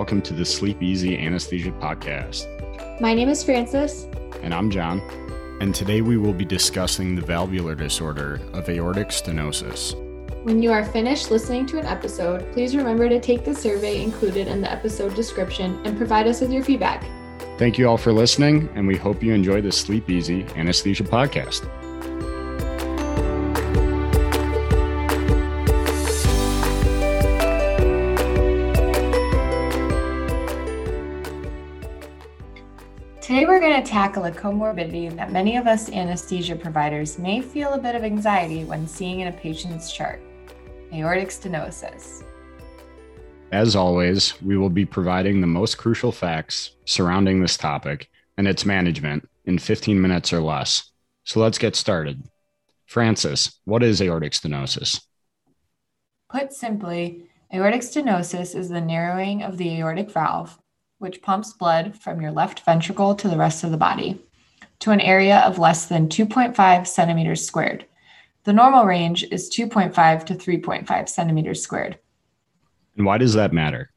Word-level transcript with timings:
welcome 0.00 0.22
to 0.22 0.32
the 0.32 0.46
Sleep 0.46 0.82
Easy 0.82 1.18
Anesthesia 1.18 1.72
Podcast. 1.72 2.46
My 3.02 3.12
name 3.12 3.28
is 3.28 3.44
Francis. 3.44 4.06
And 4.42 4.54
I'm 4.54 4.70
John. 4.70 4.98
And 5.60 5.74
today 5.74 6.00
we 6.00 6.16
will 6.16 6.32
be 6.32 6.46
discussing 6.46 7.14
the 7.14 7.20
valvular 7.20 7.74
disorder 7.74 8.40
of 8.54 8.66
aortic 8.70 9.08
stenosis. 9.08 9.92
When 10.42 10.62
you 10.62 10.72
are 10.72 10.86
finished 10.86 11.30
listening 11.30 11.66
to 11.66 11.78
an 11.78 11.84
episode, 11.84 12.50
please 12.54 12.74
remember 12.74 13.10
to 13.10 13.20
take 13.20 13.44
the 13.44 13.54
survey 13.54 14.02
included 14.02 14.48
in 14.48 14.62
the 14.62 14.72
episode 14.72 15.14
description 15.14 15.78
and 15.84 15.98
provide 15.98 16.26
us 16.26 16.40
with 16.40 16.50
your 16.50 16.64
feedback. 16.64 17.04
Thank 17.58 17.76
you 17.76 17.86
all 17.86 17.98
for 17.98 18.10
listening, 18.10 18.70
and 18.74 18.86
we 18.86 18.96
hope 18.96 19.22
you 19.22 19.34
enjoy 19.34 19.60
the 19.60 19.70
Sleep 19.70 20.08
Easy 20.08 20.46
Anesthesia 20.56 21.04
Podcast. 21.04 21.68
Today, 33.30 33.46
we're 33.46 33.60
going 33.60 33.80
to 33.80 33.88
tackle 33.88 34.24
a 34.24 34.32
comorbidity 34.32 35.14
that 35.14 35.30
many 35.30 35.56
of 35.56 35.68
us 35.68 35.88
anesthesia 35.88 36.56
providers 36.56 37.16
may 37.16 37.40
feel 37.40 37.74
a 37.74 37.78
bit 37.78 37.94
of 37.94 38.02
anxiety 38.02 38.64
when 38.64 38.88
seeing 38.88 39.20
in 39.20 39.28
a 39.28 39.32
patient's 39.32 39.92
chart 39.92 40.20
aortic 40.92 41.28
stenosis. 41.28 42.24
As 43.52 43.76
always, 43.76 44.34
we 44.42 44.58
will 44.58 44.68
be 44.68 44.84
providing 44.84 45.40
the 45.40 45.46
most 45.46 45.78
crucial 45.78 46.10
facts 46.10 46.74
surrounding 46.86 47.40
this 47.40 47.56
topic 47.56 48.10
and 48.36 48.48
its 48.48 48.66
management 48.66 49.28
in 49.44 49.60
15 49.60 50.02
minutes 50.02 50.32
or 50.32 50.40
less. 50.40 50.90
So 51.22 51.38
let's 51.38 51.56
get 51.56 51.76
started. 51.76 52.24
Francis, 52.86 53.60
what 53.64 53.84
is 53.84 54.02
aortic 54.02 54.32
stenosis? 54.32 55.00
Put 56.28 56.52
simply, 56.52 57.28
aortic 57.54 57.82
stenosis 57.82 58.56
is 58.56 58.70
the 58.70 58.80
narrowing 58.80 59.44
of 59.44 59.56
the 59.56 59.78
aortic 59.78 60.10
valve 60.10 60.59
which 61.00 61.22
pumps 61.22 61.54
blood 61.54 61.96
from 61.98 62.20
your 62.20 62.30
left 62.30 62.60
ventricle 62.60 63.14
to 63.14 63.26
the 63.26 63.36
rest 63.36 63.64
of 63.64 63.70
the 63.70 63.76
body, 63.76 64.22
to 64.78 64.90
an 64.90 65.00
area 65.00 65.38
of 65.40 65.58
less 65.58 65.86
than 65.86 66.08
2.5 66.08 66.86
centimeters 66.86 67.44
squared. 67.44 67.86
The 68.44 68.52
normal 68.52 68.84
range 68.84 69.24
is 69.30 69.50
2.5 69.50 70.26
to 70.26 70.34
3.5 70.34 71.08
centimeters 71.08 71.62
squared. 71.62 71.98
And 72.96 73.06
why 73.06 73.16
does 73.16 73.32
that 73.32 73.54
matter? 73.54 73.90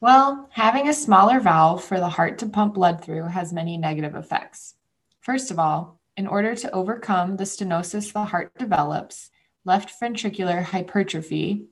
Well, 0.00 0.48
having 0.52 0.88
a 0.88 0.94
smaller 0.94 1.38
valve 1.38 1.84
for 1.84 1.98
the 2.00 2.08
heart 2.08 2.38
to 2.38 2.46
pump 2.46 2.74
blood 2.74 3.04
through 3.04 3.24
has 3.24 3.52
many 3.52 3.76
negative 3.76 4.14
effects. 4.14 4.74
First 5.20 5.50
of 5.50 5.58
all, 5.58 6.00
in 6.16 6.26
order 6.26 6.54
to 6.54 6.70
overcome 6.72 7.36
the 7.36 7.44
stenosis 7.44 8.12
the 8.12 8.24
heart 8.24 8.56
develops, 8.58 9.30
left 9.66 10.00
ventricular 10.00 10.62
hypertrophy, 10.62 11.66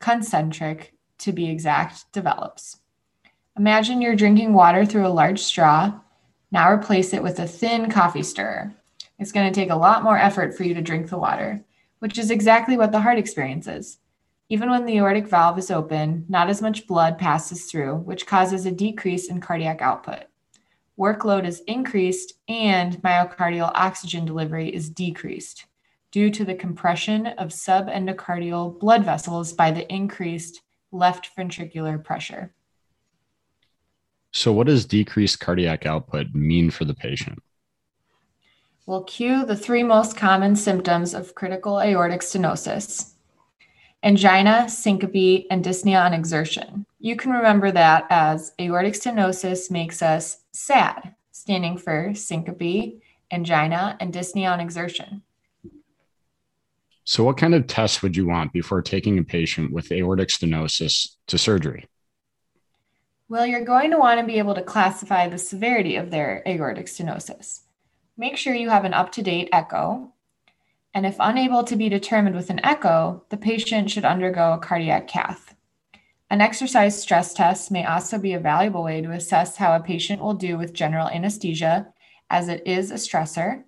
concentric 0.00 0.92
to 1.18 1.32
be 1.32 1.48
exact, 1.48 2.12
develops. 2.12 2.80
Imagine 3.58 4.00
you're 4.00 4.14
drinking 4.14 4.52
water 4.52 4.86
through 4.86 5.04
a 5.04 5.08
large 5.08 5.40
straw. 5.40 5.92
Now 6.52 6.70
replace 6.70 7.12
it 7.12 7.24
with 7.24 7.40
a 7.40 7.46
thin 7.48 7.90
coffee 7.90 8.22
stirrer. 8.22 8.72
It's 9.18 9.32
going 9.32 9.52
to 9.52 9.60
take 9.60 9.70
a 9.70 9.76
lot 9.76 10.04
more 10.04 10.16
effort 10.16 10.56
for 10.56 10.62
you 10.62 10.74
to 10.74 10.80
drink 10.80 11.10
the 11.10 11.18
water, 11.18 11.64
which 11.98 12.18
is 12.18 12.30
exactly 12.30 12.76
what 12.76 12.92
the 12.92 13.00
heart 13.00 13.18
experiences. 13.18 13.98
Even 14.48 14.70
when 14.70 14.86
the 14.86 14.98
aortic 14.98 15.26
valve 15.26 15.58
is 15.58 15.72
open, 15.72 16.24
not 16.28 16.48
as 16.48 16.62
much 16.62 16.86
blood 16.86 17.18
passes 17.18 17.64
through, 17.64 17.96
which 17.96 18.28
causes 18.28 18.64
a 18.64 18.70
decrease 18.70 19.28
in 19.28 19.40
cardiac 19.40 19.82
output. 19.82 20.26
Workload 20.96 21.44
is 21.44 21.64
increased 21.66 22.34
and 22.48 23.02
myocardial 23.02 23.72
oxygen 23.74 24.24
delivery 24.24 24.72
is 24.72 24.88
decreased 24.88 25.66
due 26.12 26.30
to 26.30 26.44
the 26.44 26.54
compression 26.54 27.26
of 27.26 27.48
subendocardial 27.48 28.78
blood 28.78 29.04
vessels 29.04 29.52
by 29.52 29.72
the 29.72 29.92
increased 29.92 30.62
left 30.92 31.30
ventricular 31.36 32.02
pressure. 32.02 32.54
So, 34.32 34.52
what 34.52 34.66
does 34.66 34.84
decreased 34.84 35.40
cardiac 35.40 35.86
output 35.86 36.34
mean 36.34 36.70
for 36.70 36.84
the 36.84 36.94
patient? 36.94 37.42
We'll 38.86 39.04
cue 39.04 39.44
the 39.44 39.56
three 39.56 39.82
most 39.82 40.16
common 40.16 40.56
symptoms 40.56 41.14
of 41.14 41.34
critical 41.34 41.80
aortic 41.80 42.20
stenosis 42.20 43.12
angina, 44.02 44.68
syncope, 44.68 45.46
and 45.50 45.64
dyspnea 45.64 46.04
on 46.04 46.14
exertion. 46.14 46.86
You 47.00 47.16
can 47.16 47.32
remember 47.32 47.72
that 47.72 48.06
as 48.10 48.52
aortic 48.60 48.94
stenosis 48.94 49.70
makes 49.70 50.02
us 50.02 50.38
SAD, 50.52 51.14
standing 51.32 51.76
for 51.76 52.12
syncope, 52.14 53.00
angina, 53.30 53.96
and 54.00 54.12
dyspnea 54.12 54.52
on 54.52 54.60
exertion. 54.60 55.22
So, 57.04 57.24
what 57.24 57.38
kind 57.38 57.54
of 57.54 57.66
tests 57.66 58.02
would 58.02 58.16
you 58.16 58.26
want 58.26 58.52
before 58.52 58.82
taking 58.82 59.18
a 59.18 59.24
patient 59.24 59.72
with 59.72 59.90
aortic 59.90 60.28
stenosis 60.28 61.16
to 61.26 61.38
surgery? 61.38 61.86
Well, 63.30 63.46
you're 63.46 63.64
going 63.64 63.90
to 63.90 63.98
want 63.98 64.18
to 64.18 64.26
be 64.26 64.38
able 64.38 64.54
to 64.54 64.62
classify 64.62 65.28
the 65.28 65.36
severity 65.36 65.96
of 65.96 66.10
their 66.10 66.42
aortic 66.46 66.86
stenosis. 66.86 67.60
Make 68.16 68.38
sure 68.38 68.54
you 68.54 68.70
have 68.70 68.86
an 68.86 68.94
up 68.94 69.12
to 69.12 69.22
date 69.22 69.50
echo. 69.52 70.14
And 70.94 71.04
if 71.04 71.16
unable 71.20 71.62
to 71.64 71.76
be 71.76 71.90
determined 71.90 72.34
with 72.34 72.48
an 72.48 72.64
echo, 72.64 73.22
the 73.28 73.36
patient 73.36 73.90
should 73.90 74.06
undergo 74.06 74.54
a 74.54 74.58
cardiac 74.58 75.08
cath. 75.08 75.54
An 76.30 76.40
exercise 76.40 77.00
stress 77.00 77.34
test 77.34 77.70
may 77.70 77.84
also 77.84 78.18
be 78.18 78.32
a 78.32 78.40
valuable 78.40 78.82
way 78.82 79.02
to 79.02 79.12
assess 79.12 79.56
how 79.56 79.76
a 79.76 79.80
patient 79.80 80.22
will 80.22 80.32
do 80.32 80.56
with 80.56 80.72
general 80.72 81.08
anesthesia, 81.08 81.92
as 82.30 82.48
it 82.48 82.66
is 82.66 82.90
a 82.90 82.94
stressor. 82.94 83.62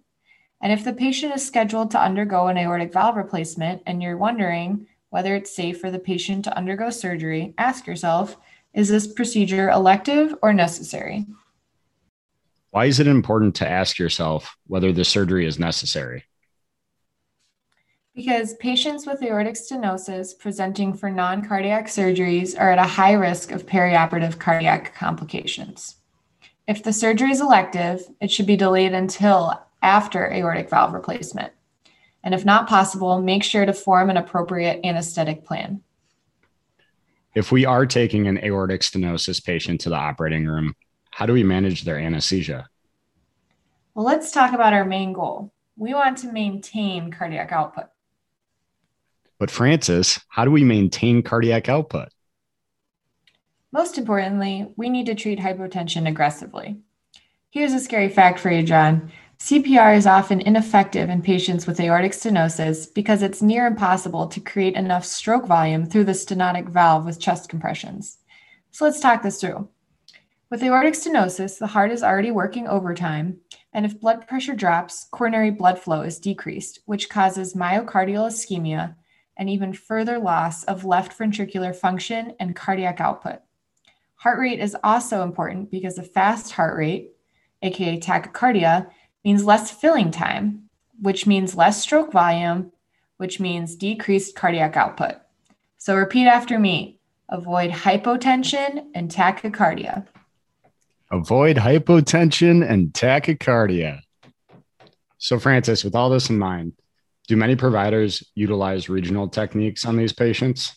And 0.62 0.72
if 0.72 0.84
the 0.84 0.94
patient 0.94 1.34
is 1.34 1.46
scheduled 1.46 1.90
to 1.90 2.00
undergo 2.00 2.46
an 2.46 2.56
aortic 2.56 2.94
valve 2.94 3.16
replacement 3.16 3.82
and 3.84 4.02
you're 4.02 4.16
wondering 4.16 4.86
whether 5.10 5.34
it's 5.34 5.54
safe 5.54 5.78
for 5.78 5.90
the 5.90 5.98
patient 5.98 6.44
to 6.44 6.56
undergo 6.56 6.88
surgery, 6.88 7.52
ask 7.58 7.86
yourself 7.86 8.38
is 8.72 8.88
this 8.88 9.06
procedure 9.06 9.68
elective 9.70 10.34
or 10.42 10.52
necessary? 10.52 11.26
Why 12.70 12.84
is 12.84 13.00
it 13.00 13.08
important 13.08 13.56
to 13.56 13.68
ask 13.68 13.98
yourself 13.98 14.56
whether 14.66 14.92
the 14.92 15.04
surgery 15.04 15.46
is 15.46 15.58
necessary? 15.58 16.24
Because 18.14 18.54
patients 18.54 19.06
with 19.06 19.22
aortic 19.22 19.54
stenosis 19.54 20.38
presenting 20.38 20.94
for 20.94 21.10
non 21.10 21.46
cardiac 21.46 21.86
surgeries 21.86 22.58
are 22.58 22.70
at 22.70 22.78
a 22.78 22.88
high 22.88 23.12
risk 23.12 23.50
of 23.50 23.66
perioperative 23.66 24.38
cardiac 24.38 24.94
complications. 24.94 25.96
If 26.68 26.82
the 26.82 26.92
surgery 26.92 27.30
is 27.30 27.40
elective, 27.40 28.02
it 28.20 28.30
should 28.30 28.46
be 28.46 28.56
delayed 28.56 28.92
until 28.92 29.60
after 29.82 30.32
aortic 30.32 30.70
valve 30.70 30.92
replacement. 30.92 31.52
And 32.22 32.34
if 32.34 32.44
not 32.44 32.68
possible, 32.68 33.20
make 33.20 33.42
sure 33.42 33.64
to 33.64 33.72
form 33.72 34.10
an 34.10 34.16
appropriate 34.16 34.84
anesthetic 34.84 35.44
plan 35.44 35.82
if 37.34 37.52
we 37.52 37.64
are 37.64 37.86
taking 37.86 38.26
an 38.26 38.38
aortic 38.44 38.80
stenosis 38.80 39.44
patient 39.44 39.80
to 39.82 39.88
the 39.88 39.96
operating 39.96 40.46
room, 40.46 40.74
how 41.10 41.26
do 41.26 41.32
we 41.32 41.44
manage 41.44 41.84
their 41.84 41.98
anesthesia? 41.98 42.68
Well, 43.94 44.04
let's 44.04 44.32
talk 44.32 44.52
about 44.52 44.72
our 44.72 44.84
main 44.84 45.12
goal. 45.12 45.52
We 45.76 45.94
want 45.94 46.18
to 46.18 46.32
maintain 46.32 47.10
cardiac 47.10 47.52
output. 47.52 47.86
But, 49.38 49.50
Francis, 49.50 50.20
how 50.28 50.44
do 50.44 50.50
we 50.50 50.64
maintain 50.64 51.22
cardiac 51.22 51.68
output? 51.68 52.08
Most 53.72 53.96
importantly, 53.96 54.72
we 54.76 54.90
need 54.90 55.06
to 55.06 55.14
treat 55.14 55.38
hypotension 55.38 56.08
aggressively. 56.08 56.78
Here's 57.50 57.72
a 57.72 57.80
scary 57.80 58.08
fact 58.08 58.38
for 58.38 58.50
you, 58.50 58.62
John. 58.62 59.12
CPR 59.40 59.96
is 59.96 60.06
often 60.06 60.42
ineffective 60.42 61.08
in 61.08 61.22
patients 61.22 61.66
with 61.66 61.80
aortic 61.80 62.12
stenosis 62.12 62.92
because 62.92 63.22
it's 63.22 63.40
near 63.40 63.66
impossible 63.66 64.26
to 64.28 64.38
create 64.38 64.74
enough 64.74 65.04
stroke 65.04 65.46
volume 65.46 65.86
through 65.86 66.04
the 66.04 66.12
stenotic 66.12 66.68
valve 66.68 67.06
with 67.06 67.18
chest 67.18 67.48
compressions. 67.48 68.18
So 68.70 68.84
let's 68.84 69.00
talk 69.00 69.22
this 69.22 69.40
through. 69.40 69.66
With 70.50 70.62
aortic 70.62 70.92
stenosis, 70.92 71.58
the 71.58 71.66
heart 71.66 71.90
is 71.90 72.02
already 72.02 72.30
working 72.30 72.68
overtime, 72.68 73.38
and 73.72 73.86
if 73.86 73.98
blood 73.98 74.28
pressure 74.28 74.54
drops, 74.54 75.06
coronary 75.10 75.50
blood 75.50 75.78
flow 75.78 76.02
is 76.02 76.18
decreased, 76.18 76.80
which 76.84 77.08
causes 77.08 77.54
myocardial 77.54 78.28
ischemia 78.28 78.94
and 79.38 79.48
even 79.48 79.72
further 79.72 80.18
loss 80.18 80.64
of 80.64 80.84
left 80.84 81.18
ventricular 81.18 81.74
function 81.74 82.34
and 82.40 82.54
cardiac 82.54 83.00
output. 83.00 83.40
Heart 84.16 84.38
rate 84.38 84.60
is 84.60 84.76
also 84.84 85.22
important 85.22 85.70
because 85.70 85.96
a 85.96 86.02
fast 86.02 86.52
heart 86.52 86.76
rate, 86.76 87.12
aka 87.62 87.98
tachycardia, 87.98 88.90
means 89.24 89.44
less 89.44 89.70
filling 89.70 90.10
time, 90.10 90.68
which 91.00 91.26
means 91.26 91.54
less 91.54 91.80
stroke 91.80 92.12
volume, 92.12 92.72
which 93.16 93.40
means 93.40 93.76
decreased 93.76 94.34
cardiac 94.34 94.76
output. 94.76 95.16
So 95.78 95.96
repeat 95.96 96.26
after 96.26 96.58
me 96.58 96.98
avoid 97.28 97.70
hypotension 97.70 98.86
and 98.94 99.10
tachycardia. 99.10 100.06
Avoid 101.12 101.56
hypotension 101.56 102.68
and 102.68 102.92
tachycardia. 102.92 104.00
So, 105.18 105.38
Francis, 105.38 105.84
with 105.84 105.94
all 105.94 106.10
this 106.10 106.30
in 106.30 106.38
mind, 106.38 106.72
do 107.28 107.36
many 107.36 107.56
providers 107.56 108.24
utilize 108.34 108.88
regional 108.88 109.28
techniques 109.28 109.84
on 109.84 109.96
these 109.96 110.12
patients? 110.12 110.76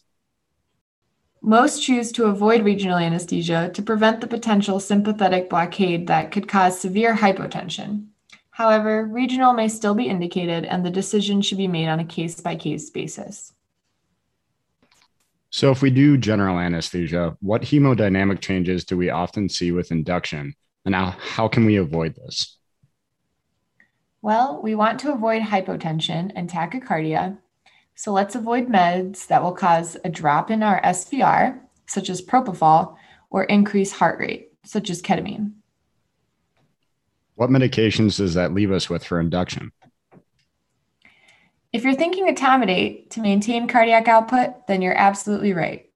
Most 1.42 1.84
choose 1.84 2.12
to 2.14 2.26
avoid 2.26 2.64
regional 2.64 2.98
anesthesia 2.98 3.72
to 3.74 3.82
prevent 3.82 4.22
the 4.22 4.28
potential 4.28 4.80
sympathetic 4.80 5.50
blockade 5.50 6.08
that 6.08 6.32
could 6.32 6.48
cause 6.48 6.80
severe 6.80 7.16
hypotension. 7.16 8.08
However, 8.54 9.06
regional 9.06 9.54
may 9.54 9.68
still 9.68 9.96
be 9.96 10.08
indicated 10.08 10.64
and 10.64 10.86
the 10.86 10.92
decision 10.92 11.42
should 11.42 11.58
be 11.58 11.68
made 11.68 11.88
on 11.88 12.00
a 12.00 12.06
case 12.06 12.40
by 12.40 12.56
case 12.56 12.92
basis. 12.92 13.52
So, 15.50 15.72
if 15.72 15.82
we 15.82 15.90
do 15.90 16.18
general 16.18 16.60
anesthesia, 16.60 17.36
what 17.42 17.64
hemodynamic 17.64 18.42
changes 18.42 18.86
do 18.86 18.96
we 18.96 19.10
often 19.10 19.50
see 19.50 19.72
with 19.72 19.92
induction, 19.92 20.56
and 20.86 20.94
how, 20.94 21.16
how 21.20 21.48
can 21.48 21.66
we 21.66 21.78
avoid 21.78 22.16
this? 22.16 22.58
Well, 24.22 24.62
we 24.64 24.76
want 24.76 25.00
to 25.02 25.14
avoid 25.14 25.42
hypotension 25.42 26.32
and 26.36 26.50
tachycardia. 26.50 27.38
So, 27.96 28.12
let's 28.14 28.36
avoid 28.36 28.68
meds 28.68 29.28
that 29.28 29.42
will 29.42 29.54
cause 29.54 29.98
a 30.04 30.10
drop 30.10 30.52
in 30.52 30.62
our 30.62 30.80
SVR, 30.82 31.60
such 31.88 32.10
as 32.10 32.22
propofol, 32.22 32.96
or 33.32 33.46
increase 33.46 33.92
heart 33.92 34.20
rate, 34.20 34.52
such 34.64 34.92
as 34.92 35.02
ketamine. 35.02 35.54
What 37.36 37.50
medications 37.50 38.18
does 38.18 38.36
that 38.36 38.54
leave 38.54 38.72
us 38.72 38.90
with 38.90 39.04
for 39.04 39.20
induction? 39.20 39.72
If 41.72 41.84
you're 41.84 41.96
thinking 41.96 42.28
etomidate 42.28 43.10
to 43.12 43.22
maintain 43.22 43.68
cardiac 43.68 44.08
output, 44.08 44.68
then 44.68 44.82
you're 44.82 44.98
absolutely 44.98 45.54
right. 45.54 45.90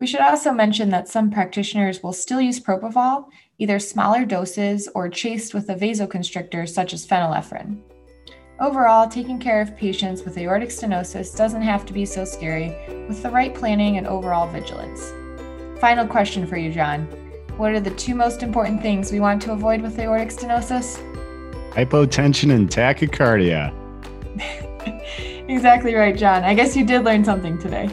We 0.00 0.06
should 0.06 0.20
also 0.20 0.52
mention 0.52 0.90
that 0.90 1.08
some 1.08 1.30
practitioners 1.30 2.02
will 2.02 2.12
still 2.12 2.40
use 2.40 2.60
propofol, 2.60 3.26
either 3.58 3.78
smaller 3.78 4.24
doses 4.24 4.88
or 4.94 5.08
chased 5.08 5.54
with 5.54 5.70
a 5.70 5.74
vasoconstrictor 5.74 6.68
such 6.68 6.92
as 6.92 7.06
phenylephrine. 7.06 7.80
Overall, 8.58 9.08
taking 9.08 9.38
care 9.38 9.60
of 9.60 9.76
patients 9.76 10.24
with 10.24 10.36
aortic 10.38 10.70
stenosis 10.70 11.36
doesn't 11.36 11.62
have 11.62 11.86
to 11.86 11.92
be 11.92 12.04
so 12.04 12.24
scary 12.24 12.68
with 13.06 13.22
the 13.22 13.30
right 13.30 13.54
planning 13.54 13.98
and 13.98 14.06
overall 14.06 14.48
vigilance. 14.48 15.12
Final 15.80 16.06
question 16.06 16.46
for 16.46 16.56
you, 16.56 16.72
John. 16.72 17.25
What 17.56 17.72
are 17.72 17.80
the 17.80 17.90
two 17.92 18.14
most 18.14 18.42
important 18.42 18.82
things 18.82 19.10
we 19.10 19.18
want 19.18 19.40
to 19.42 19.52
avoid 19.52 19.80
with 19.80 19.98
aortic 19.98 20.28
stenosis? 20.28 20.98
Hypotension 21.72 22.54
and 22.54 22.68
tachycardia. 22.68 23.72
exactly 25.48 25.94
right, 25.94 26.14
John. 26.14 26.44
I 26.44 26.52
guess 26.52 26.76
you 26.76 26.84
did 26.84 27.04
learn 27.04 27.24
something 27.24 27.56
today. 27.58 27.88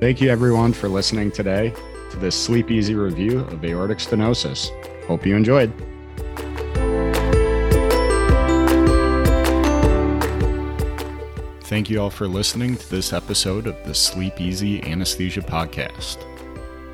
Thank 0.00 0.20
you, 0.20 0.28
everyone, 0.28 0.74
for 0.74 0.90
listening 0.90 1.30
today 1.30 1.72
to 2.10 2.16
this 2.18 2.36
Sleep 2.36 2.70
Easy 2.70 2.94
review 2.94 3.40
of 3.40 3.64
aortic 3.64 3.98
stenosis. 3.98 4.68
Hope 5.06 5.24
you 5.24 5.34
enjoyed. 5.34 5.72
Thank 11.62 11.88
you 11.88 12.02
all 12.02 12.10
for 12.10 12.28
listening 12.28 12.76
to 12.76 12.90
this 12.90 13.14
episode 13.14 13.66
of 13.66 13.82
the 13.86 13.94
Sleep 13.94 14.38
Easy 14.42 14.82
Anesthesia 14.84 15.40
Podcast. 15.40 16.18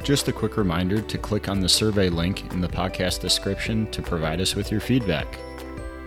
Just 0.03 0.27
a 0.27 0.33
quick 0.33 0.57
reminder 0.57 1.01
to 1.01 1.17
click 1.17 1.49
on 1.49 1.61
the 1.61 1.69
survey 1.69 2.09
link 2.09 2.53
in 2.53 2.61
the 2.61 2.69
podcast 2.69 3.21
description 3.21 3.89
to 3.93 4.03
provide 4.03 4.41
us 4.41 4.57
with 4.57 4.71
your 4.71 4.81
feedback. 4.81 5.39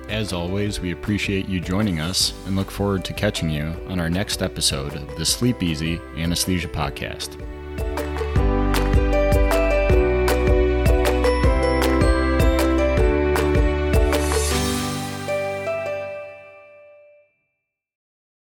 As 0.10 0.34
always, 0.34 0.82
we 0.82 0.92
appreciate 0.92 1.48
you 1.48 1.62
joining 1.62 2.02
us 2.02 2.34
and 2.46 2.56
look 2.56 2.70
forward 2.70 3.06
to 3.06 3.14
catching 3.14 3.50
you 3.50 3.74
on 3.88 4.00
our 4.02 4.10
next 4.10 4.44
episode 4.44 4.96
of 4.96 5.16
the 5.16 5.26
Sleep 5.26 5.64
Easy 5.64 6.00
Anesthesia 6.18 6.68
Podcast. 6.68 7.42